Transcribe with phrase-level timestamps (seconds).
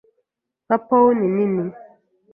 [0.65, 1.63] nka peony nini.